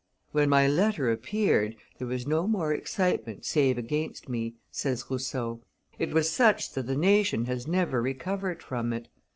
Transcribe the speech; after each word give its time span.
"When 0.31 0.49
my 0.49 0.67
letter 0.67 1.11
appeared, 1.11 1.75
there 1.99 2.07
was 2.07 2.25
no 2.25 2.47
more 2.47 2.73
excitement 2.73 3.45
save 3.45 3.77
against 3.77 4.27
me," 4.27 4.55
says 4.71 5.05
Rousseau; 5.11 5.61
"it 5.99 6.11
was 6.11 6.27
such 6.27 6.71
that 6.71 6.87
the 6.87 6.97
nation 6.97 7.45
has 7.45 7.67
never 7.67 8.01
recovered 8.01 8.63
from 8.63 8.93
it. 8.93 9.09